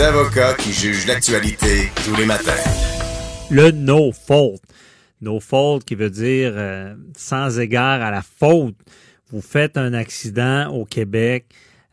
avocats 0.00 0.54
qui 0.54 0.72
jugent 0.72 1.06
l'actualité 1.06 1.90
tous 2.04 2.14
les 2.16 2.24
matins. 2.24 2.52
Le 3.50 3.70
no 3.70 4.12
fault. 4.12 4.60
No 5.20 5.40
fault 5.40 5.80
qui 5.84 5.94
veut 5.96 6.10
dire 6.10 6.52
euh, 6.54 6.94
sans 7.16 7.58
égard 7.58 8.00
à 8.02 8.10
la 8.10 8.22
faute. 8.22 8.76
Vous 9.30 9.40
faites 9.40 9.76
un 9.76 9.94
accident 9.94 10.68
au 10.70 10.84
Québec, 10.84 11.46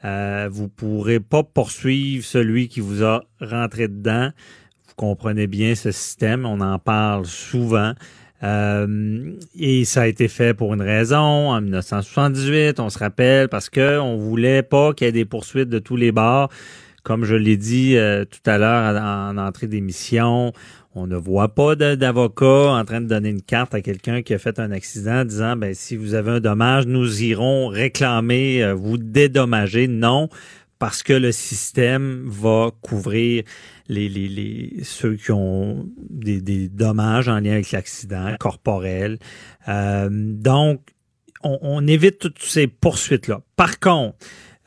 euh, 0.03 0.47
vous 0.51 0.67
pourrez 0.67 1.19
pas 1.19 1.43
poursuivre 1.43 2.23
celui 2.23 2.67
qui 2.67 2.79
vous 2.79 3.03
a 3.03 3.23
rentré 3.41 3.87
dedans. 3.87 4.29
Vous 4.87 4.93
comprenez 4.95 5.47
bien 5.47 5.73
ce 5.75 5.91
système, 5.91 6.45
on 6.45 6.61
en 6.61 6.77
parle 6.79 7.25
souvent. 7.25 7.93
Euh, 8.43 9.31
et 9.57 9.85
ça 9.85 10.01
a 10.01 10.07
été 10.07 10.27
fait 10.27 10.53
pour 10.53 10.73
une 10.73 10.81
raison. 10.81 11.49
En 11.49 11.59
1978, 11.59 12.79
on 12.79 12.89
se 12.89 12.99
rappelle, 12.99 13.49
parce 13.49 13.69
que 13.69 13.99
on 13.99 14.17
voulait 14.17 14.61
pas 14.61 14.93
qu'il 14.93 15.05
y 15.05 15.09
ait 15.09 15.13
des 15.13 15.25
poursuites 15.25 15.69
de 15.69 15.79
tous 15.79 15.95
les 15.95 16.11
bords. 16.11 16.49
Comme 17.05 17.23
je 17.23 17.35
l'ai 17.35 17.55
dit 17.55 17.97
euh, 17.97 18.25
tout 18.25 18.49
à 18.49 18.57
l'heure 18.57 18.99
en 18.99 19.37
entrée 19.37 19.67
d'émission, 19.67 20.53
on 20.95 21.05
ne 21.05 21.15
voit 21.15 21.53
pas 21.53 21.75
d'avocat 21.75 22.71
en 22.71 22.83
train 22.83 22.99
de 22.99 23.05
donner 23.05 23.29
une 23.29 23.43
carte 23.43 23.75
à 23.75 23.81
quelqu'un 23.81 24.23
qui 24.23 24.33
a 24.33 24.39
fait 24.39 24.57
un 24.57 24.71
accident 24.71 25.23
disant 25.23 25.55
ben 25.55 25.75
si 25.75 25.97
vous 25.97 26.15
avez 26.15 26.31
un 26.31 26.39
dommage, 26.39 26.87
nous 26.87 27.21
irons 27.21 27.67
réclamer, 27.67 28.63
euh, 28.63 28.73
vous 28.73 28.97
dédommager. 28.97 29.87
Non, 29.87 30.29
parce 30.79 31.03
que 31.03 31.13
le 31.13 31.31
système 31.31 32.23
va 32.25 32.71
couvrir 32.81 33.43
les, 33.87 34.73
ceux 34.81 35.13
qui 35.15 35.31
ont 35.31 35.87
des, 36.09 36.41
des, 36.41 36.69
dommages 36.69 37.29
en 37.29 37.39
lien 37.39 37.51
avec 37.51 37.71
l'accident 37.71 38.35
corporel. 38.39 39.19
Euh, 39.67 40.09
donc, 40.11 40.81
on, 41.43 41.59
on, 41.61 41.85
évite 41.85 42.17
toutes 42.17 42.41
ces 42.41 42.65
poursuites-là. 42.65 43.41
Par 43.55 43.79
contre, 43.79 44.15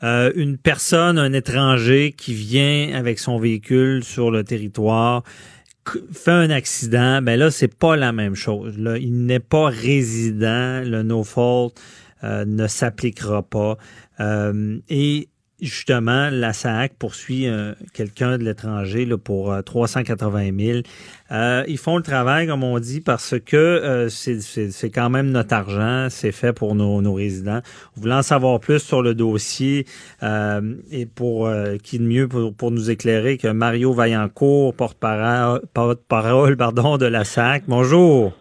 euh, 0.03 0.31
une 0.35 0.57
personne, 0.57 1.17
un 1.17 1.33
étranger 1.33 2.13
qui 2.15 2.33
vient 2.33 2.93
avec 2.93 3.19
son 3.19 3.39
véhicule 3.39 4.03
sur 4.03 4.31
le 4.31 4.43
territoire 4.43 5.23
fait 6.11 6.31
un 6.31 6.49
accident, 6.49 7.21
ben 7.21 7.39
là, 7.39 7.51
c'est 7.51 7.73
pas 7.73 7.95
la 7.95 8.11
même 8.11 8.35
chose. 8.35 8.75
Il 8.77 9.25
n'est 9.25 9.39
pas 9.39 9.67
résident, 9.67 10.81
le 10.81 11.03
no 11.03 11.23
fault 11.23 11.73
euh, 12.23 12.45
ne 12.45 12.67
s'appliquera 12.67 13.43
pas. 13.43 13.77
Euh, 14.19 14.77
et 14.89 15.29
justement, 15.61 16.29
la 16.31 16.53
SAC 16.53 16.93
poursuit 16.97 17.47
euh, 17.47 17.73
quelqu'un 17.93 18.37
de 18.37 18.43
l'étranger 18.43 19.07
pour 19.23 19.53
380 19.63 20.39
euh, 20.39 20.51
000. 20.73 20.79
Euh, 21.31 21.63
ils 21.67 21.77
font 21.77 21.97
le 21.97 22.03
travail, 22.03 22.47
comme 22.47 22.63
on 22.63 22.79
dit, 22.79 23.01
parce 23.01 23.35
que 23.39 24.07
c'est 24.09 24.89
quand 24.89 25.09
même 25.09 25.29
notre 25.29 25.53
argent, 25.53 26.07
c'est 26.09 26.31
fait 26.31 26.53
pour 26.53 26.75
nos, 26.75 27.01
nos, 27.01 27.13
résidents. 27.13 27.59
Voulant 27.95 28.19
en 28.19 28.23
savoir 28.23 28.59
plus 28.59 28.79
sur 28.79 29.01
le 29.01 29.13
dossier 29.13 29.85
et 30.21 31.05
pour 31.05 31.49
qui 31.83 31.99
de 31.99 32.03
mieux 32.03 32.27
pour, 32.27 32.53
pour, 32.53 32.71
nous 32.71 32.89
éclairer 32.89 33.37
que 33.37 33.47
Mario 33.47 33.93
Vaillancourt, 33.93 34.73
porte-parole 34.73 35.61
porte 35.73 36.01
-parole, 36.09 36.55
pardon, 36.55 36.97
de 36.97 37.05
la 37.05 37.23
SAC. 37.23 37.63
Bonjour. 37.67 38.33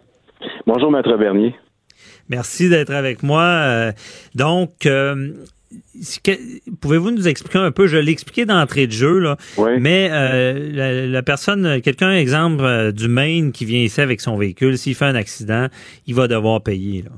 Bonjour, 0.66 0.90
Maître 0.90 1.16
Bernier. 1.16 1.54
Merci 2.28 2.68
d'être 2.68 2.92
avec 2.92 3.22
moi. 3.22 3.92
donc, 4.34 4.86
Pouvez-vous 6.80 7.10
nous 7.10 7.28
expliquer 7.28 7.58
un 7.58 7.70
peu, 7.70 7.86
je 7.86 7.98
l'ai 7.98 8.12
expliqué 8.12 8.46
d'entrée 8.46 8.86
de 8.86 8.92
jeu, 8.92 9.18
là, 9.18 9.36
mais 9.78 10.08
euh, 10.10 11.08
la, 11.10 11.22
personne, 11.22 11.80
quelqu'un, 11.82 12.12
exemple, 12.12 12.64
euh, 12.64 12.92
du 12.92 13.08
Maine 13.08 13.52
qui 13.52 13.64
vient 13.64 13.80
ici 13.80 14.00
avec 14.00 14.20
son 14.20 14.36
véhicule, 14.36 14.78
s'il 14.78 14.94
fait 14.94 15.04
un 15.04 15.14
accident, 15.14 15.66
il 16.06 16.14
va 16.14 16.26
devoir 16.26 16.62
payer. 16.62 17.02
Là. 17.02 17.10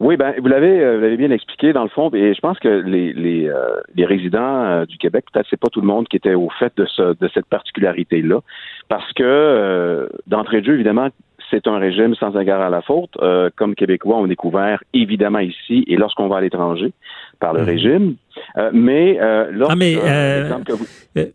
Oui, 0.00 0.16
ben 0.16 0.34
vous 0.36 0.48
l'avez 0.48 0.80
euh, 0.80 0.96
vous 0.96 1.02
l'avez 1.02 1.16
bien 1.16 1.30
expliqué 1.30 1.72
dans 1.72 1.84
le 1.84 1.88
fond, 1.88 2.10
et 2.12 2.34
je 2.34 2.40
pense 2.40 2.58
que 2.58 2.68
les 2.68 3.12
les, 3.12 3.48
les 3.94 4.04
résidents 4.04 4.84
du 4.84 4.98
Québec, 4.98 5.26
peut-être 5.32 5.46
c'est 5.48 5.60
pas 5.60 5.68
tout 5.68 5.80
le 5.80 5.86
monde 5.86 6.08
qui 6.08 6.16
était 6.16 6.34
au 6.34 6.48
fait 6.58 6.72
de 6.76 6.86
ce 6.86 7.14
de 7.16 7.30
cette 7.32 7.46
particularité 7.46 8.20
là, 8.20 8.40
parce 8.88 9.12
que 9.12 10.08
d'entrée 10.26 10.60
de 10.60 10.66
jeu 10.66 10.74
évidemment 10.74 11.08
c'est 11.52 11.66
un 11.66 11.78
régime 11.78 12.14
sans 12.14 12.36
égard 12.38 12.60
à 12.60 12.70
la 12.70 12.82
faute. 12.82 13.10
Euh, 13.20 13.50
comme 13.54 13.74
Québécois, 13.74 14.16
on 14.16 14.28
est 14.28 14.36
couvert 14.36 14.82
évidemment 14.94 15.40
ici 15.40 15.84
et 15.86 15.96
lorsqu'on 15.96 16.28
va 16.28 16.38
à 16.38 16.40
l'étranger 16.40 16.92
par 17.38 17.52
le 17.52 17.60
mhm. 17.60 17.66
régime. 17.66 18.14
Euh, 18.56 18.70
mais 18.72 19.20
euh, 19.20 19.50
lorsque, 19.52 19.72
ah, 19.72 19.76
mais, 19.76 21.26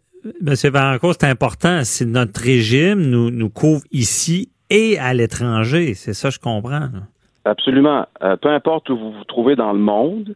Monsieur 0.42 0.72
Varancourt, 0.72 1.14
c'est 1.20 1.28
important. 1.28 1.82
C'est 1.84 2.06
notre 2.06 2.42
régime 2.42 3.02
nous, 3.02 3.30
nous 3.30 3.50
couvre 3.50 3.84
ici 3.92 4.50
et 4.70 4.98
à 5.00 5.14
l'étranger. 5.14 5.94
C'est 5.94 6.14
ça, 6.14 6.30
je 6.30 6.40
comprends. 6.40 6.90
Absolument. 7.46 8.06
peu 8.42 8.50
importe 8.50 8.90
où 8.90 8.98
vous 8.98 9.12
vous 9.12 9.24
trouvez 9.24 9.56
dans 9.56 9.72
le 9.72 9.80
monde, 9.80 10.36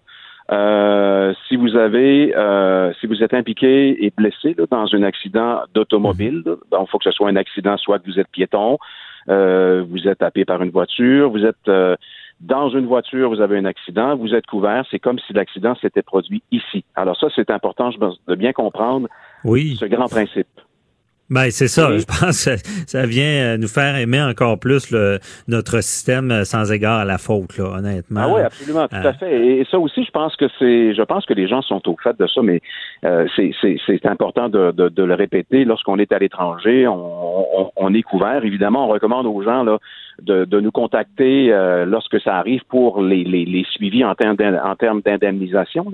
euh, 0.51 1.33
si 1.47 1.55
vous 1.55 1.77
avez, 1.77 2.35
euh, 2.35 2.91
si 2.99 3.07
vous 3.07 3.23
êtes 3.23 3.33
impliqué 3.33 4.05
et 4.05 4.11
blessé 4.15 4.53
là, 4.57 4.65
dans 4.69 4.93
un 4.93 5.03
accident 5.03 5.61
d'automobile, 5.73 6.43
mhm. 6.45 6.57
il 6.73 6.85
faut 6.89 6.97
que 6.97 7.05
ce 7.05 7.11
soit 7.11 7.29
un 7.29 7.37
accident, 7.37 7.77
soit 7.77 7.99
que 7.99 8.05
vous 8.05 8.19
êtes 8.19 8.27
piéton, 8.27 8.77
euh, 9.29 9.83
vous 9.87 10.07
êtes 10.07 10.19
tapé 10.19 10.45
par 10.45 10.61
une 10.61 10.71
voiture, 10.71 11.29
vous 11.29 11.45
êtes 11.45 11.67
euh, 11.67 11.95
dans 12.39 12.69
une 12.69 12.87
voiture, 12.87 13.29
vous 13.29 13.41
avez 13.41 13.57
un 13.57 13.65
accident, 13.65 14.15
vous 14.15 14.33
êtes 14.33 14.47
couvert, 14.47 14.85
c'est 14.89 14.99
comme 14.99 15.19
si 15.19 15.33
l'accident 15.33 15.75
s'était 15.75 16.01
produit 16.01 16.41
ici. 16.51 16.83
Alors 16.95 17.17
ça, 17.17 17.27
c'est 17.35 17.51
important 17.51 17.91
je 17.91 17.97
pense, 17.97 18.19
de 18.27 18.35
bien 18.35 18.53
comprendre 18.53 19.07
oui. 19.43 19.75
ce 19.79 19.85
grand 19.85 20.07
principe. 20.07 20.47
Ben 21.31 21.49
c'est 21.49 21.69
ça. 21.69 21.97
Je 21.97 22.03
pense 22.03 22.43
que 22.43 22.57
ça 22.87 23.05
vient 23.05 23.23
euh, 23.23 23.57
nous 23.57 23.69
faire 23.69 23.95
aimer 23.95 24.21
encore 24.21 24.59
plus 24.59 24.91
le, 24.91 25.19
notre 25.47 25.79
système 25.79 26.29
euh, 26.29 26.43
sans 26.43 26.69
égard 26.73 26.99
à 26.99 27.05
la 27.05 27.17
faute, 27.17 27.57
là, 27.57 27.77
honnêtement. 27.77 28.21
Ah 28.25 28.33
oui, 28.33 28.41
absolument, 28.41 28.87
tout 28.89 28.95
à 28.95 29.07
euh. 29.07 29.13
fait. 29.13 29.47
Et, 29.47 29.65
ça 29.71 29.79
aussi, 29.79 30.03
je 30.03 30.11
pense 30.11 30.35
que 30.35 30.45
c'est, 30.59 30.93
je 30.93 31.01
pense 31.03 31.25
que 31.25 31.33
les 31.33 31.47
gens 31.47 31.61
sont 31.61 31.87
au 31.87 31.95
fait 32.03 32.19
de 32.19 32.27
ça, 32.27 32.41
mais 32.41 32.59
euh, 33.05 33.25
c'est 33.37 34.05
important 34.05 34.49
de, 34.49 34.71
de, 34.71 34.89
de, 34.89 35.03
le 35.03 35.13
répéter. 35.13 35.63
Lorsqu'on 35.63 35.99
est 35.99 36.11
à 36.11 36.19
l'étranger, 36.19 36.85
on, 36.85 37.61
on, 37.61 37.71
on, 37.77 37.93
est 37.93 38.03
couvert. 38.03 38.43
Évidemment, 38.43 38.87
on 38.87 38.89
recommande 38.89 39.25
aux 39.25 39.41
gens 39.41 39.63
là 39.63 39.79
de, 40.21 40.45
de 40.45 40.59
nous 40.59 40.71
contacter 40.71 41.51
euh, 41.51 41.85
lorsque 41.85 42.19
ça 42.21 42.35
arrive 42.35 42.61
pour 42.69 43.01
les, 43.01 43.23
les, 43.23 43.45
les 43.45 43.65
suivis 43.71 44.03
en 44.03 44.15
termes 44.15 45.01
d'indemnisation. 45.01 45.85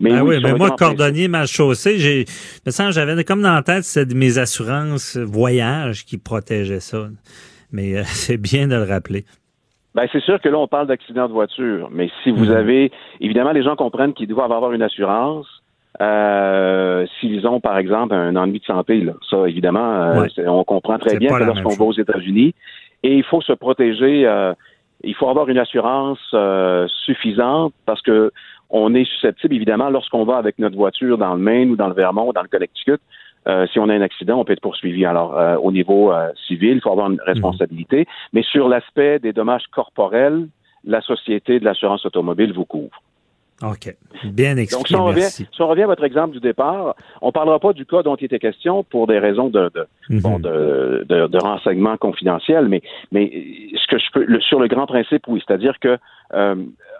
Mais 0.00 0.10
ben 0.10 0.22
oui, 0.22 0.36
mais 0.42 0.54
moi, 0.54 0.70
cordonnier 0.70 1.28
mal 1.28 1.46
chaussée, 1.46 1.98
j'ai, 1.98 2.24
me 2.66 2.70
semble, 2.70 2.92
j'avais 2.92 3.24
comme 3.24 3.42
dans 3.42 3.54
la 3.54 3.62
tête 3.62 3.84
c'est 3.84 4.12
mes 4.14 4.38
assurances 4.38 5.16
voyage 5.16 6.04
qui 6.04 6.18
protégeaient 6.18 6.80
ça. 6.80 7.08
Mais 7.72 7.96
euh, 7.96 8.02
c'est 8.04 8.38
bien 8.38 8.68
de 8.68 8.76
le 8.76 8.84
rappeler. 8.84 9.24
Ben, 9.94 10.08
c'est 10.10 10.22
sûr 10.22 10.40
que 10.40 10.48
là, 10.48 10.58
on 10.58 10.66
parle 10.66 10.88
d'accident 10.88 11.28
de 11.28 11.32
voiture, 11.32 11.88
mais 11.92 12.10
si 12.22 12.32
vous 12.32 12.46
mhm. 12.46 12.56
avez, 12.56 12.92
évidemment, 13.20 13.52
les 13.52 13.62
gens 13.62 13.76
comprennent 13.76 14.12
qu'ils 14.12 14.26
doivent 14.26 14.50
avoir 14.50 14.72
une 14.72 14.82
assurance. 14.82 15.46
Euh, 16.00 16.63
s'ils 17.24 17.46
ont, 17.46 17.60
par 17.60 17.78
exemple, 17.78 18.14
un 18.14 18.36
ennui 18.36 18.60
de 18.60 18.64
santé, 18.64 19.00
là. 19.00 19.14
ça, 19.28 19.48
évidemment, 19.48 20.24
on 20.46 20.64
comprend 20.64 20.98
très 20.98 21.16
bien 21.16 21.30
que 21.30 21.44
lorsqu'on 21.44 21.74
va 21.74 21.84
aux 21.84 21.92
États-Unis, 21.92 22.54
et 23.02 23.14
il 23.14 23.24
faut 23.24 23.40
se 23.40 23.52
protéger. 23.52 24.26
Euh, 24.26 24.52
il 25.06 25.14
faut 25.14 25.28
avoir 25.28 25.48
une 25.50 25.58
assurance 25.58 26.18
euh, 26.32 26.88
suffisante 27.04 27.74
parce 27.84 28.00
que 28.00 28.32
on 28.70 28.94
est 28.94 29.04
susceptible, 29.04 29.54
évidemment, 29.54 29.90
lorsqu'on 29.90 30.24
va 30.24 30.38
avec 30.38 30.58
notre 30.58 30.76
voiture 30.76 31.18
dans 31.18 31.34
le 31.34 31.40
Maine 31.40 31.70
ou 31.70 31.76
dans 31.76 31.88
le 31.88 31.94
Vermont 31.94 32.28
ou 32.28 32.32
dans 32.32 32.42
le 32.42 32.48
Connecticut, 32.48 32.98
euh, 33.46 33.66
si 33.66 33.78
on 33.78 33.90
a 33.90 33.94
un 33.94 34.00
accident, 34.00 34.40
on 34.40 34.44
peut 34.44 34.54
être 34.54 34.62
poursuivi. 34.62 35.04
Alors, 35.04 35.38
au 35.62 35.70
niveau 35.70 36.12
civil, 36.48 36.76
il 36.76 36.80
faut 36.80 36.90
avoir 36.90 37.10
une 37.10 37.20
responsabilité. 37.20 38.06
Mais 38.32 38.42
sur 38.42 38.68
l'aspect 38.68 39.18
des 39.18 39.34
dommages 39.34 39.66
corporels, 39.70 40.48
la 40.84 41.02
Société 41.02 41.60
de 41.60 41.64
l'assurance 41.64 42.06
automobile 42.06 42.54
vous 42.54 42.64
couvre. 42.64 43.02
OK. 43.62 43.94
Bien 44.24 44.56
expliqué. 44.56 44.76
Donc, 44.76 44.88
si 44.88 44.96
on, 44.96 45.04
revient, 45.04 45.30
si 45.30 45.46
on, 45.60 45.68
revient, 45.68 45.82
à 45.82 45.86
votre 45.86 46.04
exemple 46.04 46.32
du 46.32 46.40
départ, 46.40 46.96
on 47.22 47.28
ne 47.28 47.32
parlera 47.32 47.60
pas 47.60 47.72
du 47.72 47.86
cas 47.86 48.02
dont 48.02 48.16
il 48.16 48.24
était 48.24 48.38
question 48.40 48.82
pour 48.82 49.06
des 49.06 49.18
raisons 49.18 49.48
de, 49.48 49.70
de, 49.74 49.86
mhm. 50.10 50.20
bon, 50.20 50.38
de, 50.38 51.04
de, 51.08 51.26
de 51.28 51.38
renseignement 51.38 51.96
confidentiel, 51.96 52.68
mais, 52.68 52.82
mais 53.12 53.30
ce 53.76 53.86
que 53.86 53.98
je 53.98 54.10
peux, 54.12 54.24
le, 54.24 54.40
sur 54.40 54.58
le 54.58 54.66
grand 54.66 54.86
principe, 54.86 55.28
oui, 55.28 55.42
c'est-à-dire 55.46 55.78
que 55.78 55.98
euh, 56.34 56.54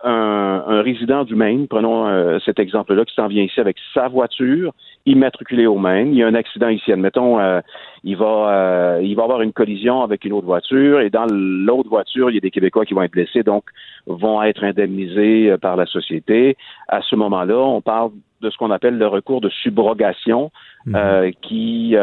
un, 0.06 0.64
un, 0.66 0.82
résident 0.82 1.24
du 1.24 1.34
Maine, 1.34 1.66
prenons 1.66 2.06
euh, 2.06 2.38
cet 2.44 2.58
exemple-là, 2.58 3.06
qui 3.06 3.14
s'en 3.14 3.26
vient 3.26 3.42
ici 3.42 3.58
avec 3.58 3.76
sa 3.94 4.06
voiture, 4.06 4.74
immatriculée 5.06 5.66
au 5.66 5.78
Maine, 5.78 6.08
il 6.12 6.18
y 6.18 6.22
a 6.22 6.26
un 6.26 6.34
accident 6.34 6.68
ici, 6.68 6.92
admettons, 6.92 7.40
euh, 7.40 7.62
il 8.04 8.14
va 8.16 8.98
il 9.00 9.14
va 9.16 9.22
avoir 9.22 9.40
une 9.40 9.54
collision 9.54 10.02
avec 10.02 10.26
une 10.26 10.34
autre 10.34 10.46
voiture, 10.46 11.00
et 11.00 11.08
dans 11.08 11.24
l'autre 11.24 11.88
voiture, 11.88 12.28
il 12.28 12.34
y 12.34 12.36
a 12.36 12.40
des 12.40 12.50
Québécois 12.50 12.84
qui 12.84 12.92
vont 12.92 13.02
être 13.02 13.12
blessés, 13.12 13.42
donc 13.42 13.64
vont 14.06 14.42
être 14.42 14.62
indemnisés 14.62 15.56
par 15.56 15.76
la 15.76 15.86
société. 15.86 16.43
À 16.88 17.00
ce 17.02 17.16
moment-là, 17.16 17.58
on 17.58 17.80
parle 17.80 18.10
de 18.44 18.50
ce 18.50 18.56
qu'on 18.56 18.70
appelle 18.70 18.98
le 18.98 19.08
recours 19.08 19.40
de 19.40 19.48
subrogation, 19.48 20.52
mhm. 20.86 21.32
qui 21.42 21.96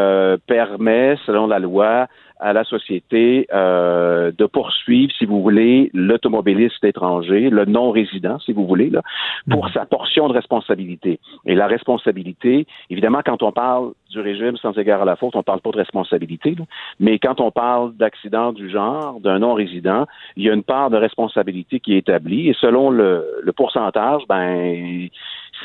permet, 0.48 1.16
selon 1.26 1.48
la 1.48 1.60
loi, 1.60 2.08
à 2.42 2.54
la 2.54 2.64
société 2.64 3.48
euh, 3.54 4.32
de 4.36 4.46
poursuivre, 4.48 5.14
si 5.18 5.26
vous 5.26 5.42
voulez, 5.44 5.92
l'automobiliste 5.94 6.84
étranger, 6.84 7.52
le 7.52 7.66
non-résident, 7.66 8.40
si 8.40 8.52
vous 8.52 8.66
voulez, 8.66 8.90
là, 8.90 9.02
pour 9.50 9.66
mhm. 9.66 9.72
sa 9.74 9.86
portion 9.86 10.28
de 10.28 10.34
responsabilité. 10.34 11.20
Et 11.46 11.54
la 11.54 11.68
responsabilité, 11.68 12.66
évidemment, 12.90 13.22
quand 13.24 13.44
on 13.44 13.52
parle 13.52 13.92
du 14.10 14.20
régime 14.20 14.58
sans 14.58 14.76
égard 14.78 15.04
à 15.04 15.06
la 15.06 15.16
faute, 15.16 15.36
on 15.36 15.44
parle 15.44 15.62
pas 15.62 15.70
de 15.70 15.78
responsabilité, 15.78 16.56
mais 17.00 17.20
quand 17.20 17.40
on 17.40 17.52
parle 17.52 17.96
d'accident 17.96 18.52
du 18.52 18.70
genre, 18.70 19.20
d'un 19.20 19.40
non-résident, 19.40 20.08
il 20.36 20.44
y 20.44 20.50
a 20.50 20.54
une 20.54 20.64
part 20.64 20.90
de 20.90 20.98
responsabilité 20.98 21.80
qui 21.80 21.94
est 21.94 22.00
établie 22.00 22.50
et 22.50 22.56
selon 22.60 22.90
le, 22.90 23.24
le 23.44 23.54
pourcentage, 23.54 24.24
ben 24.28 25.08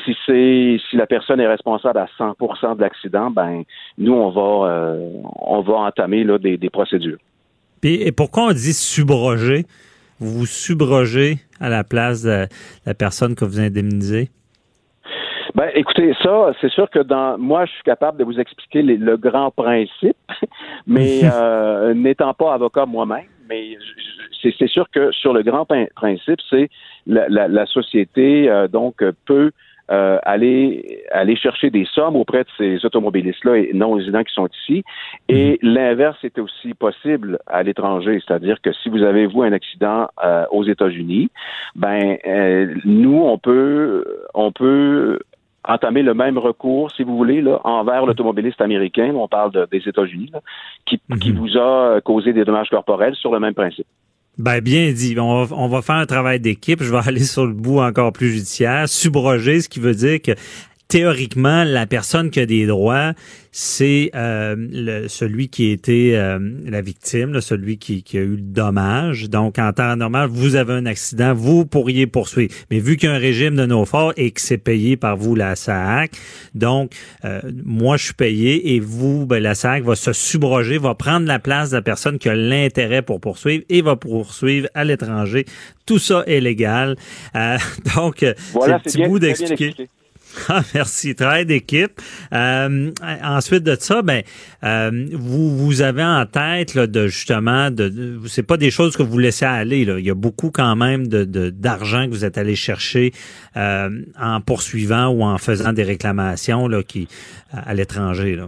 si 0.05 0.15
c'est 0.25 0.77
si 0.89 0.95
la 0.95 1.07
personne 1.07 1.39
est 1.39 1.47
responsable 1.47 1.99
à 1.99 2.07
100% 2.17 2.77
de 2.77 2.81
l'accident, 2.81 3.31
ben 3.31 3.63
nous 3.97 4.13
on 4.13 4.29
va 4.29 4.71
euh, 4.71 5.09
on 5.39 5.61
va 5.61 5.73
entamer 5.73 6.23
là 6.23 6.37
des, 6.37 6.57
des 6.57 6.69
procédures. 6.69 7.17
et 7.83 8.11
pourquoi 8.11 8.43
on 8.43 8.53
dit 8.53 8.73
subroger? 8.73 9.65
Vous 10.19 10.39
vous 10.39 10.45
subrogez 10.45 11.37
à 11.59 11.69
la 11.69 11.83
place 11.83 12.23
de 12.23 12.47
la 12.85 12.93
personne 12.93 13.35
que 13.35 13.45
vous 13.45 13.59
indemnisez? 13.59 14.29
Ben, 15.53 15.71
écoutez, 15.73 16.13
ça, 16.21 16.51
c'est 16.61 16.69
sûr 16.69 16.89
que 16.89 16.99
dans 16.99 17.37
moi, 17.37 17.65
je 17.65 17.71
suis 17.71 17.83
capable 17.83 18.19
de 18.19 18.23
vous 18.23 18.39
expliquer 18.39 18.83
le 18.83 19.17
grand 19.17 19.49
principe, 19.51 20.15
mais 20.87 21.21
euh, 21.33 21.93
n'étant 21.93 22.33
pas 22.33 22.53
avocat 22.53 22.85
moi-même, 22.85 23.25
mais 23.49 23.75
c'est 24.41 24.67
sûr 24.67 24.89
que 24.91 25.11
sur 25.11 25.33
le 25.33 25.43
grand 25.43 25.65
principe, 25.95 26.39
c'est 26.49 26.69
la, 27.05 27.27
la, 27.27 27.47
la, 27.47 27.65
société 27.65 28.49
euh, 28.49 28.67
donc 28.67 29.03
peut 29.25 29.51
euh, 29.91 30.19
aller 30.23 31.03
aller 31.11 31.35
chercher 31.35 31.69
des 31.69 31.85
sommes 31.85 32.15
auprès 32.15 32.43
de 32.43 32.49
ces 32.57 32.85
automobilistes-là 32.85 33.57
et 33.57 33.71
non 33.73 33.93
résidents 33.93 34.23
qui 34.23 34.33
sont 34.33 34.47
ici. 34.47 34.83
Et 35.29 35.59
mhm. 35.61 35.73
l'inverse 35.73 36.17
est 36.23 36.37
aussi 36.39 36.73
possible 36.73 37.39
à 37.47 37.63
l'étranger, 37.63 38.21
c'est-à-dire 38.25 38.61
que 38.61 38.71
si 38.73 38.89
vous 38.89 39.03
avez 39.03 39.25
vous 39.27 39.43
un 39.43 39.53
accident 39.53 40.07
euh, 40.23 40.45
aux 40.51 40.63
États-Unis, 40.63 41.29
ben 41.75 42.17
nous 42.85 43.21
on 43.23 43.37
peut 43.37 44.03
on 44.33 44.51
peut 44.51 45.19
entamer 45.67 46.01
le 46.01 46.13
même 46.13 46.37
recours, 46.37 46.91
si 46.91 47.03
vous 47.03 47.17
voulez, 47.17 47.41
là, 47.41 47.59
envers 47.63 48.05
l'automobiliste 48.05 48.61
américain, 48.61 49.13
on 49.15 49.27
parle 49.27 49.67
des 49.69 49.87
États-Unis, 49.87 50.31
qui, 50.85 50.99
qui 51.21 51.31
mhm. 51.31 51.37
vous 51.37 51.57
a 51.57 51.99
causé 52.01 52.33
des 52.33 52.45
dommages 52.45 52.69
corporels 52.69 53.15
sur 53.15 53.33
le 53.33 53.39
même 53.39 53.53
principe. 53.53 53.87
Ben 54.37 54.61
bien 54.61 54.91
dit. 54.91 55.15
On 55.19 55.45
va, 55.45 55.55
on 55.55 55.67
va 55.67 55.81
faire 55.81 55.95
un 55.95 56.05
travail 56.05 56.39
d'équipe. 56.39 56.83
Je 56.83 56.91
vais 56.91 56.99
aller 57.05 57.23
sur 57.23 57.45
le 57.45 57.53
bout 57.53 57.79
encore 57.79 58.13
plus 58.13 58.31
judiciaire. 58.31 58.87
Subroger, 58.87 59.61
ce 59.61 59.69
qui 59.69 59.79
veut 59.79 59.95
dire 59.95 60.21
que 60.21 60.31
théoriquement, 60.87 61.63
la 61.63 61.85
personne 61.85 62.29
qui 62.29 62.39
a 62.39 62.45
des 62.45 62.65
droits, 62.65 63.13
c'est 63.51 64.11
euh, 64.15 64.55
le, 64.57 65.07
celui 65.07 65.49
qui 65.49 65.69
a 65.69 65.73
été 65.73 66.17
euh, 66.17 66.39
la 66.65 66.81
victime, 66.81 67.41
celui 67.41 67.77
qui, 67.77 68.03
qui, 68.03 68.17
a 68.17 68.21
eu 68.21 68.35
le 68.35 68.41
dommage. 68.41 69.29
Donc, 69.29 69.57
en 69.59 69.73
temps 69.73 69.95
normal, 69.95 70.29
vous 70.31 70.55
avez 70.55 70.73
un 70.73 70.85
accident, 70.85 71.33
vous 71.33 71.65
pourriez 71.65 72.07
poursuivre. 72.07 72.53
Mais 72.69 72.79
vu 72.79 72.97
qu'il 72.97 73.09
y 73.09 73.11
a 73.11 73.15
un 73.15 73.19
régime 73.19 73.55
de 73.55 73.65
nos 73.65 73.85
forts 73.85 74.13
et 74.15 74.31
que 74.31 74.39
c'est 74.39 74.57
payé 74.57 74.95
par 74.95 75.17
vous, 75.17 75.35
la 75.35 75.55
SAC, 75.55 76.11
donc, 76.53 76.91
euh, 77.25 77.41
moi, 77.65 77.97
je 77.97 78.05
suis 78.05 78.13
payé 78.13 78.75
et 78.75 78.79
vous, 78.79 79.25
ben, 79.25 79.41
la 79.41 79.55
SAC 79.55 79.83
va 79.83 79.95
se 79.95 80.13
subroger, 80.13 80.77
va 80.77 80.93
prendre 80.93 81.25
la 81.25 81.39
place 81.39 81.71
de 81.71 81.77
la 81.77 81.81
personne 81.81 82.19
qui 82.19 82.29
a 82.29 82.35
l'intérêt 82.35 83.01
pour 83.01 83.19
poursuivre 83.19 83.63
et 83.69 83.81
va 83.81 83.95
poursuivre 83.95 84.67
à 84.73 84.83
l'étranger. 84.83 85.45
Tout 85.85 85.99
ça 85.99 86.23
est 86.27 86.39
légal. 86.39 86.95
donc, 87.95 88.23
voilà, 88.53 88.79
c'est 88.85 88.99
un 88.99 89.03
petit 89.03 89.07
bout 89.07 89.19
d'expliquer. 89.19 89.73
Ah, 90.49 90.61
merci. 90.73 91.15
Travail 91.15 91.45
d'équipe. 91.45 91.99
Euh, 92.33 92.91
ensuite 93.23 93.63
de 93.63 93.75
ça, 93.75 94.01
ben, 94.01 94.21
euh, 94.63 94.91
vous, 95.13 95.49
vous 95.57 95.81
avez 95.81 96.03
en 96.03 96.25
tête 96.25 96.73
là, 96.73 96.87
de 96.87 97.07
justement, 97.07 97.69
de, 97.69 97.89
de 97.89 98.19
c'est 98.27 98.47
pas 98.47 98.57
des 98.57 98.71
choses 98.71 98.95
que 98.95 99.03
vous 99.03 99.19
laissez 99.19 99.45
aller. 99.45 99.83
Là. 99.83 99.99
Il 99.99 100.05
y 100.05 100.09
a 100.09 100.15
beaucoup 100.15 100.51
quand 100.51 100.75
même 100.75 101.07
de, 101.07 101.25
d'argent 101.49 102.05
que 102.05 102.11
vous 102.11 102.25
êtes 102.25 102.37
allé 102.37 102.55
chercher 102.55 103.11
euh, 103.57 103.89
en 104.19 104.39
poursuivant 104.41 105.07
ou 105.07 105.23
en 105.23 105.37
faisant 105.37 105.73
des 105.73 105.83
réclamations 105.83 106.67
là, 106.67 106.81
qui 106.83 107.07
à 107.51 107.73
l'étranger. 107.73 108.35
Là. 108.35 108.45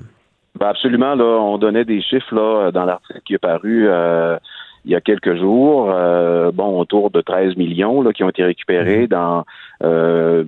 Ben 0.59 0.67
absolument. 0.67 1.15
Là, 1.15 1.25
on 1.25 1.57
donnait 1.57 1.85
des 1.85 2.01
chiffres 2.01 2.33
là 2.33 2.71
dans 2.71 2.85
l'article 2.85 3.21
qui 3.25 3.33
est 3.33 3.39
paru. 3.39 3.87
Euh, 4.79 4.85
il 4.85 4.91
y 4.91 4.95
a 4.95 5.01
quelques 5.01 5.35
jours, 5.35 5.91
euh, 5.91 6.51
bon, 6.51 6.79
autour 6.79 7.11
de 7.11 7.21
13 7.21 7.57
millions 7.57 8.01
là, 8.01 8.13
qui 8.13 8.23
ont 8.23 8.29
été 8.29 8.43
récupérés 8.43 9.01
mhm. 9.01 9.07
dans 9.07 9.45
euh, 9.83 10.43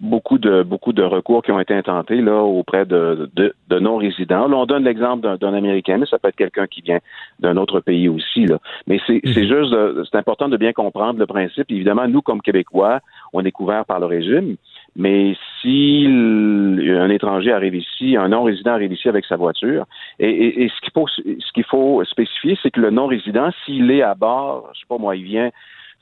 beaucoup 0.00 0.38
de 0.38 0.62
beaucoup 0.62 0.92
de 0.92 1.02
recours 1.02 1.42
qui 1.42 1.52
ont 1.52 1.60
été 1.60 1.74
intentés 1.74 2.20
là 2.20 2.42
auprès 2.42 2.86
de, 2.86 3.30
de, 3.34 3.54
de 3.68 3.78
non-résidents. 3.78 4.48
Là, 4.48 4.56
on 4.56 4.66
donne 4.66 4.84
l'exemple 4.84 5.38
d'un 5.38 5.54
Américain, 5.54 5.98
mais 5.98 6.06
ça 6.06 6.18
peut 6.18 6.28
être 6.28 6.36
quelqu'un 6.36 6.66
qui 6.66 6.82
vient 6.82 7.00
d'un 7.40 7.56
autre 7.56 7.80
pays 7.80 8.08
aussi. 8.08 8.46
Là. 8.46 8.58
Mais 8.86 9.00
c'est 9.06 9.22
mhm. 9.24 9.32
juste, 9.32 9.74
c'est 10.10 10.18
important 10.18 10.48
de 10.48 10.56
bien 10.56 10.72
comprendre 10.72 11.18
le 11.18 11.26
principe. 11.26 11.70
Évidemment, 11.70 12.06
nous, 12.08 12.22
comme 12.22 12.40
Québécois, 12.40 13.00
on 13.32 13.44
est 13.44 13.52
couverts 13.52 13.84
par 13.84 14.00
le 14.00 14.06
régime. 14.06 14.56
Mais 14.96 15.36
si 15.60 16.06
un 16.08 17.10
étranger 17.10 17.52
arrive 17.52 17.76
ici, 17.76 18.16
un 18.16 18.28
non-résident 18.28 18.72
arrive 18.72 18.92
ici 18.92 19.08
avec 19.08 19.24
sa 19.24 19.36
voiture, 19.36 19.86
et, 20.18 20.68
ce 20.68 20.80
qu'il 20.80 20.92
faut, 20.92 21.06
ce 21.08 21.52
qu'il 21.52 21.64
faut 21.64 22.04
spécifier, 22.04 22.58
c'est 22.62 22.70
que 22.70 22.80
le 22.80 22.90
non-résident, 22.90 23.50
s'il 23.64 23.90
est 23.90 24.02
à 24.02 24.14
bord, 24.14 24.70
je 24.74 24.80
sais 24.80 24.86
pas 24.88 24.98
moi, 24.98 25.16
il 25.16 25.24
vient, 25.24 25.50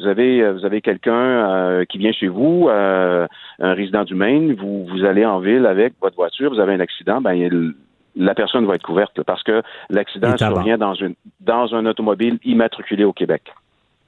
vous 0.00 0.06
avez, 0.06 0.50
vous 0.52 0.64
avez 0.64 0.80
quelqu'un 0.80 1.12
euh, 1.12 1.84
qui 1.84 1.98
vient 1.98 2.12
chez 2.12 2.28
vous, 2.28 2.68
euh, 2.68 3.26
un 3.58 3.74
résident 3.74 4.04
du 4.04 4.14
Maine, 4.14 4.54
vous, 4.54 4.86
vous 4.86 5.04
allez 5.04 5.24
en 5.24 5.40
ville 5.40 5.66
avec 5.66 5.94
votre 6.00 6.16
voiture, 6.16 6.52
vous 6.52 6.60
avez 6.60 6.74
un 6.74 6.80
accident, 6.80 7.20
ben 7.20 7.74
la 8.16 8.34
personne 8.34 8.66
va 8.66 8.74
être 8.74 8.82
couverte 8.82 9.22
parce 9.22 9.42
que 9.42 9.62
l'accident 9.90 10.36
survient 10.36 10.78
dans 10.78 10.94
une 10.94 11.14
dans 11.40 11.74
un 11.74 11.86
automobile 11.86 12.38
immatriculé 12.44 13.04
au 13.04 13.12
Québec. 13.12 13.42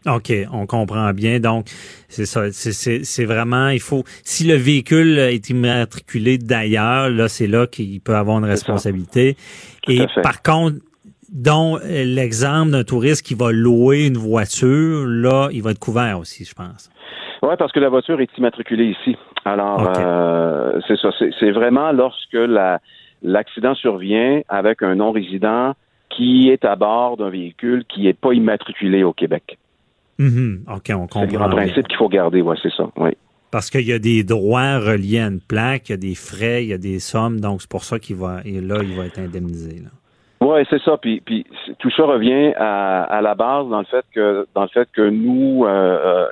OK, 0.06 0.32
on 0.52 0.66
comprend 0.66 1.12
bien. 1.12 1.40
Donc, 1.40 1.66
c'est 2.08 2.24
ça. 2.24 2.50
C'est 2.50 3.24
vraiment, 3.24 3.68
il 3.68 3.80
faut, 3.80 4.04
si 4.24 4.46
le 4.46 4.54
véhicule 4.54 5.18
est 5.18 5.50
immatriculé 5.50 6.38
d'ailleurs, 6.38 7.10
là, 7.10 7.28
c'est 7.28 7.46
là 7.46 7.66
qu'il 7.66 8.00
peut 8.00 8.14
avoir 8.14 8.38
une 8.38 8.46
responsabilité. 8.46 9.36
Et 9.88 10.06
par 10.22 10.42
contre, 10.42 10.76
dont 11.32 11.78
l'exemple 11.84 12.70
d'un 12.70 12.84
touriste 12.84 13.24
qui 13.24 13.34
va 13.34 13.52
louer 13.52 14.06
une 14.06 14.16
voiture, 14.16 15.06
là, 15.06 15.48
il 15.52 15.62
va 15.62 15.72
être 15.72 15.78
couvert 15.78 16.18
aussi, 16.18 16.44
je 16.44 16.54
pense. 16.54 16.90
Oui, 17.42 17.54
parce 17.58 17.72
que 17.72 17.80
la 17.80 17.88
voiture 17.88 18.20
est 18.20 18.36
immatriculée 18.36 18.96
ici. 19.00 19.16
Alors, 19.44 19.92
euh, 19.96 20.80
c'est 20.86 20.98
ça. 20.98 21.10
C'est 21.38 21.50
vraiment 21.50 21.92
lorsque 21.92 22.38
l'accident 23.22 23.74
survient 23.74 24.40
avec 24.48 24.82
un 24.82 24.96
non-résident 24.96 25.74
qui 26.10 26.50
est 26.50 26.64
à 26.64 26.76
bord 26.76 27.16
d'un 27.16 27.30
véhicule 27.30 27.84
qui 27.84 28.02
n'est 28.02 28.12
pas 28.12 28.32
immatriculé 28.32 29.04
au 29.04 29.12
Québec. 29.12 29.58
Mhm. 30.20 30.64
OK, 30.68 30.90
on 30.90 31.06
comprend. 31.06 31.20
C'est 31.22 31.34
grand 31.34 31.48
principe 31.48 31.88
qu'il 31.88 31.96
faut 31.96 32.10
garder, 32.10 32.42
ouais, 32.42 32.56
c'est 32.62 32.72
ça, 32.72 32.84
oui. 32.96 33.10
Parce 33.50 33.70
qu'il 33.70 33.86
y 33.86 33.92
a 33.92 33.98
des 33.98 34.22
droits 34.22 34.78
reliés 34.78 35.18
à 35.18 35.26
une 35.26 35.40
plaque, 35.40 35.88
il 35.88 35.92
y 35.92 35.94
a 35.94 35.98
des 35.98 36.14
frais, 36.14 36.62
il 36.62 36.68
y 36.68 36.72
a 36.74 36.78
des 36.78 37.00
sommes, 37.00 37.40
donc 37.40 37.62
c'est 37.62 37.70
pour 37.70 37.84
ça 37.84 37.98
qu'il 37.98 38.16
va, 38.16 38.40
et 38.44 38.60
là, 38.60 38.76
il 38.82 38.94
va 38.94 39.06
être 39.06 39.18
indemnisé. 39.18 39.82
Oui, 40.42 40.60
c'est 40.68 40.80
ça. 40.82 40.98
Puis, 40.98 41.20
puis 41.20 41.46
tout 41.78 41.90
ça 41.90 42.04
revient 42.04 42.52
à, 42.56 43.02
à, 43.04 43.20
la 43.22 43.34
base 43.34 43.68
dans 43.68 43.80
le 43.80 43.86
fait 43.86 44.04
que 44.14 44.46
dans 44.54 44.62
le 44.62 44.68
fait 44.68 44.88
que 44.92 45.08
nous, 45.08 45.64
euh, 45.64 45.68
euh 45.68 46.26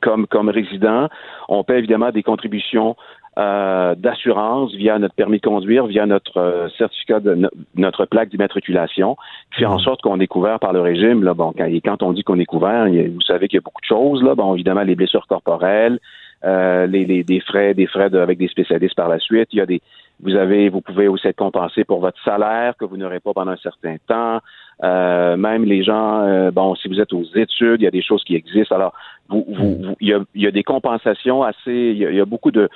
comme 0.00 0.26
comme 0.26 0.48
résidents, 0.48 1.08
on 1.48 1.62
paie 1.62 1.78
évidemment 1.78 2.10
des 2.10 2.22
contributions 2.22 2.96
euh, 3.40 3.94
d'assurance 3.94 4.74
via 4.74 4.98
notre 4.98 5.14
permis 5.14 5.38
de 5.38 5.46
conduire, 5.46 5.86
via 5.86 6.04
notre 6.04 6.36
euh, 6.36 6.68
certificat 6.76 7.20
de 7.20 7.48
notre 7.74 8.04
plaque 8.04 8.28
d'immatriculation, 8.28 9.16
qui 9.54 9.60
fait 9.60 9.66
en 9.66 9.78
mhm. 9.78 9.80
sorte 9.80 10.02
qu'on 10.02 10.20
est 10.20 10.26
couvert 10.26 10.58
par 10.60 10.74
le 10.74 10.82
régime. 10.82 11.24
Là, 11.24 11.32
bon, 11.32 11.54
quand, 11.56 11.64
et 11.64 11.80
quand 11.80 12.02
on 12.02 12.12
dit 12.12 12.22
qu'on 12.22 12.38
est 12.38 12.44
couvert, 12.44 12.86
vous 12.86 13.22
savez 13.22 13.48
qu'il 13.48 13.56
y 13.56 13.62
a 13.62 13.64
beaucoup 13.64 13.80
de 13.80 13.86
choses. 13.86 14.22
Là, 14.22 14.34
bon, 14.34 14.54
évidemment, 14.54 14.82
les 14.82 14.94
blessures 14.94 15.26
corporelles, 15.26 15.98
euh, 16.44 16.86
les, 16.86 17.06
les, 17.06 17.24
des 17.24 17.40
frais, 17.40 17.72
des 17.72 17.86
frais 17.86 18.14
avec 18.14 18.36
des 18.38 18.48
spécialistes 18.48 18.96
par 18.96 19.08
la 19.08 19.18
suite. 19.18 19.48
Il 19.52 19.58
y 19.58 19.62
a 19.62 19.66
des, 19.66 19.80
vous 20.22 20.34
avez, 20.34 20.68
vous 20.68 20.80
pouvez 20.80 21.08
aussi 21.08 21.26
être 21.26 21.36
compensé 21.36 21.84
pour 21.84 22.00
votre 22.00 22.22
salaire 22.22 22.74
que 22.78 22.84
vous 22.84 22.96
n'aurez 22.96 23.20
pas 23.20 23.32
pendant 23.32 23.52
un 23.52 23.56
certain 23.56 23.96
temps. 24.06 24.40
Euh, 24.82 25.36
même 25.36 25.64
les 25.64 25.82
gens, 25.82 26.22
euh, 26.22 26.50
bon, 26.50 26.74
si 26.74 26.88
vous 26.88 27.00
êtes 27.00 27.12
aux 27.12 27.24
études, 27.34 27.80
il 27.80 27.84
y 27.84 27.88
a 27.88 27.90
des 27.90 28.02
choses 28.02 28.24
qui 28.24 28.34
existent. 28.34 28.74
Alors, 28.74 28.94
vous, 29.30 29.44
vous, 29.48 29.96
il, 30.00 30.08
y 30.08 30.12
a, 30.12 30.20
il, 30.34 30.42
y 30.42 30.46
a, 30.46 30.50
des 30.50 30.62
compensations 30.62 31.42
assez, 31.42 31.72
il 31.72 31.98
y 31.98 32.20
a, 32.20 32.24
beaucoup 32.24 32.50
de, 32.50 32.68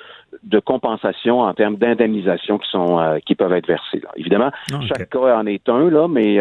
de 0.43 0.59
compensations 0.59 1.41
en 1.41 1.53
termes 1.53 1.75
d'indemnisation 1.75 2.57
qui 2.57 2.69
sont, 2.69 2.99
euh, 2.99 3.19
qui 3.25 3.35
peuvent 3.35 3.53
être 3.53 3.67
versées. 3.67 3.99
Là. 4.01 4.09
Évidemment, 4.15 4.51
ah, 4.71 4.79
chaque 4.87 5.09
cas 5.09 5.37
en 5.37 5.45
est 5.45 5.67
un 5.69 5.89
là, 5.89 6.07
mais 6.07 6.39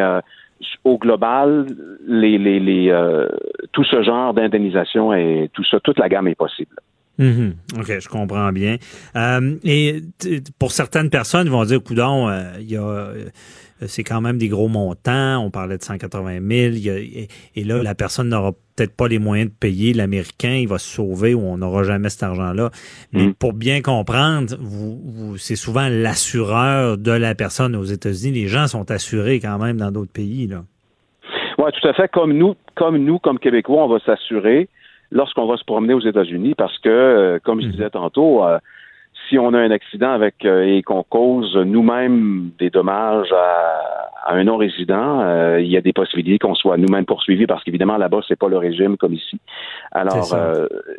au 0.85 0.99
global, 0.99 1.66
les, 2.06 2.38
les, 2.38 2.61
les 2.61 3.26
tout 3.73 3.85
ce 3.85 4.02
genre 4.02 4.33
d'indemnisation 4.33 5.12
et 5.12 5.50
tout 5.52 5.64
ça, 5.64 5.80
toute 5.80 5.99
la 5.99 6.09
gamme 6.09 6.28
est 6.28 6.35
possible. 6.35 6.76
Mhm. 7.18 7.54
OK, 7.78 8.00
je 8.00 8.09
comprends 8.09 8.50
bien. 8.52 8.76
Euh, 9.16 9.56
et 9.62 10.02
pour 10.59 10.73
certaines 10.73 11.11
personnes, 11.11 11.47
ils 11.47 11.52
vont 11.52 11.64
dire, 11.64 11.83
coudon, 11.83 12.28
euh, 12.28 12.42
il 12.61 12.71
y 12.71 12.76
a, 12.76 12.83
euh, 12.83 13.25
c'est 13.81 14.04
quand 14.04 14.21
même 14.21 14.38
des 14.38 14.49
gros 14.49 14.69
montants. 14.69 15.38
On 15.38 15.50
parlait 15.50 15.78
de 15.78 15.83
180 15.83 16.40
000. 16.40 16.75
et, 17.57 17.64
là, 17.64 17.83
la 17.83 17.95
personne 17.95 18.28
n'aura 18.28 18.52
peut-être 18.76 18.97
pas 18.97 19.09
les 19.09 19.19
moyens 19.19 19.50
de 19.50 19.54
payer 19.54 19.93
l'Américain. 19.93 20.54
Il 20.54 20.69
va 20.69 20.78
se 20.78 20.88
sauver 20.88 21.35
ou 21.35 21.40
on 21.40 21.59
n'aura 21.59 21.83
jamais 21.83 22.09
cet 22.09 22.23
argent-là. 22.23 22.71
Mais 23.12 23.26
mhm. 23.26 23.35
pour 23.35 23.52
bien 23.52 23.83
comprendre, 23.83 24.54
vous, 24.61 25.37
c'est 25.37 25.57
souvent 25.57 25.88
l'assureur 25.90 26.99
de 26.99 27.12
la 27.12 27.35
personne 27.35 27.76
aux 27.76 27.85
États-Unis. 27.85 28.33
Les 28.33 28.49
gens 28.49 28.66
sont 28.66 28.90
assurés 28.90 29.40
quand 29.40 29.59
même 29.59 29.76
dans 29.76 29.90
d'autres 29.90 30.12
pays, 30.12 30.47
là. 30.47 30.62
Oui, 31.59 31.71
tout 31.81 31.88
à 31.88 31.93
fait. 31.93 32.09
Comme 32.09 32.33
nous, 32.33 32.57
comme 32.75 32.99
nous, 32.99 33.19
comme 33.19 33.38
Québécois, 33.38 33.85
on 33.85 33.88
va 33.88 33.99
s'assurer 34.00 34.69
lorsqu'on 35.12 35.47
va 35.47 35.57
se 35.57 35.64
promener 35.64 35.95
aux 35.95 36.00
États-Unis 36.00 36.54
parce 36.57 36.76
que, 36.78 36.88
euh, 36.88 37.38
comme 37.43 37.61
je 37.61 37.66
mhm. 37.66 37.73
disais 37.73 37.90
tantôt, 37.90 38.45
euh, 38.45 38.59
si 39.35 39.38
on 39.38 39.53
a 39.53 39.59
un 39.59 39.71
accident 39.73 40.12
avec 40.12 40.45
euh, 40.45 40.62
et 40.62 40.83
qu'on 40.83 41.03
cause 41.03 41.57
nous-mêmes 41.57 42.50
des 42.59 42.71
dommages 42.71 43.33
à, 43.33 44.33
un 44.33 44.45
non-résident, 44.45 45.59
il 45.59 45.67
y 45.67 45.76
a 45.76 45.83
des 45.83 45.93
possibilités 45.93 46.38
qu'on 46.38 46.55
soit 46.55 46.79
nous-mêmes 46.79 47.05
poursuivis 47.05 47.47
parce 47.47 47.62
qu'évidemment 47.62 47.99
là-bas 47.99 48.21
c'est 48.26 48.38
pas 48.38 48.49
le 48.49 48.57
régime 48.57 48.97
comme 48.97 49.12
ici. 49.12 49.38
Alors 49.93 50.35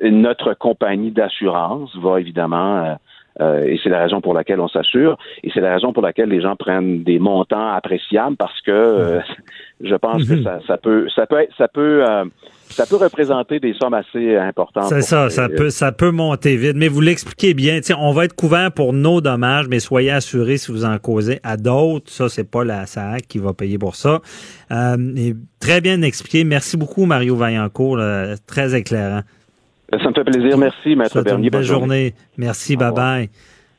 notre 0.04 0.54
compagnie 0.54 1.10
d'assurance 1.10 1.90
va 1.98 2.20
évidemment 2.20 2.98
et 3.40 3.80
c'est 3.82 3.90
la 3.90 4.02
raison 4.04 4.22
pour 4.22 4.36
laquelle 4.36 4.60
on 4.60 4.68
s'assure, 4.68 5.18
et 5.44 5.50
c'est 5.52 5.60
la 5.60 5.74
raison 5.74 5.92
pour 5.92 6.04
laquelle 6.04 6.30
les 6.30 6.40
gens 6.40 6.56
prennent 6.56 7.02
des 7.02 7.18
montants 7.18 7.72
appréciables 7.72 8.36
parce 8.36 8.62
que 8.62 9.20
je 9.82 9.96
pense 9.96 10.30
que 10.30 10.44
ça, 10.44 10.60
ça 10.68 10.78
peut, 10.78 11.08
ça 11.16 11.26
peut, 11.26 11.40
être, 11.40 11.56
ça 11.58 11.68
peut 11.68 12.04
ça 12.70 12.86
peut 12.86 12.96
représenter 12.96 13.60
des 13.60 13.74
sommes 13.74 13.94
assez 13.94 14.36
importantes. 14.36 14.86
C'est 14.86 15.02
ça, 15.02 15.30
ça 15.30 15.50
peut, 15.50 15.70
ça 15.70 15.92
peut 15.92 16.12
monter 16.12 16.58
vite. 16.58 16.76
Mais 16.76 16.88
vous 16.88 17.02
l'expliquez 17.02 17.54
bien. 17.54 17.80
on 17.98 18.12
va 18.12 18.26
être 18.26 18.36
couvert 18.36 18.72
pour 18.72 18.94
nos 18.94 19.22
dommages, 19.22 19.68
mais 19.68 19.80
soyez 19.80 20.12
assurés 20.12 20.58
si 20.58 20.72
vous 20.72 20.86
en 20.86 20.98
causez 20.98 21.40
à 21.44 21.58
d'autres. 21.58 22.12
Ça, 22.12 22.30
c'est 22.30 22.50
pas 22.50 22.64
la 22.64 22.86
SAC 22.86 23.28
qui 23.28 23.40
va 23.40 23.54
payer 23.54 23.78
pour 23.78 23.96
ça. 23.96 24.22
Euh, 24.72 25.34
très 25.60 25.82
bien 25.82 26.02
expliqué. 26.02 26.44
Merci 26.44 26.78
beaucoup, 26.78 27.06
Mario 27.06 27.36
Vaillancourt. 27.36 28.00
très 28.48 28.76
éclairant. 28.76 29.22
Ça 29.92 30.10
me 30.10 30.14
fait 30.14 30.24
plaisir. 30.24 30.58
Merci, 30.58 30.96
Maître 30.96 31.22
Bernier. 31.22 31.50
Bonne 31.50 31.62
journée. 31.62 32.14
Merci. 32.38 32.76
Bye 32.76 32.92
bye. 32.92 33.30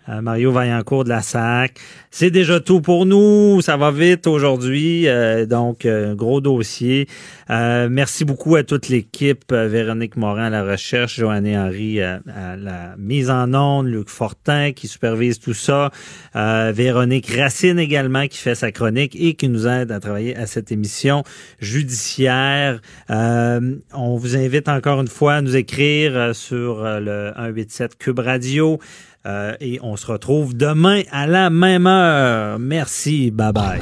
Euh, 0.08 0.20
Mario 0.20 0.52
Vaillancourt 0.52 1.04
de 1.04 1.08
la 1.08 1.20
SAC. 1.20 1.78
C'est 2.10 2.30
déjà 2.30 2.60
tout 2.60 2.80
pour 2.80 3.06
nous. 3.06 3.60
Ça 3.60 3.76
va 3.76 3.90
vite 3.90 4.26
aujourd'hui. 4.26 5.08
Euh, 5.08 5.46
donc, 5.46 5.84
euh, 5.84 6.14
gros 6.14 6.40
dossier. 6.40 7.08
merci 7.48 8.24
beaucoup 8.24 8.56
à 8.56 8.62
toute 8.62 8.88
l'équipe. 8.88 9.52
Véronique 9.52 10.16
Morin 10.16 10.44
à 10.44 10.50
la 10.50 10.64
recherche, 10.64 11.16
Joanne 11.16 11.46
Henry 11.46 12.00
à, 12.00 12.20
la 12.56 12.94
mise 12.98 13.30
en 13.30 13.52
onde, 13.54 13.86
Luc 13.86 14.08
Fortin 14.08 14.72
qui 14.72 14.88
supervise 14.88 15.38
tout 15.38 15.54
ça, 15.54 15.90
Véronique 16.34 17.30
Racine 17.30 17.78
également 17.78 18.26
qui 18.26 18.38
fait 18.38 18.54
sa 18.54 18.72
chronique 18.72 19.16
et 19.18 19.34
qui 19.34 19.48
nous 19.48 19.66
aide 19.66 19.92
à 19.92 20.00
travailler 20.00 20.36
à 20.36 20.46
cette 20.46 20.72
émission 20.72 21.22
judiciaire. 21.60 22.80
on 23.08 24.16
vous 24.16 24.36
invite 24.36 24.68
encore 24.68 25.00
une 25.00 25.08
fois 25.08 25.34
à 25.34 25.40
nous 25.40 25.56
écrire 25.56 26.34
sur 26.34 26.82
le 26.82 27.32
187 27.36 27.98
Cube 27.98 28.18
Radio. 28.18 28.78
Euh, 29.26 29.56
et 29.60 29.80
on 29.82 29.96
se 29.96 30.06
retrouve 30.06 30.56
demain 30.56 31.02
à 31.10 31.26
la 31.26 31.50
même 31.50 31.86
heure. 31.86 32.58
Merci. 32.58 33.30
Bye 33.30 33.52
bye. 33.52 33.80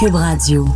Cube 0.00 0.14
Radio. 0.14 0.66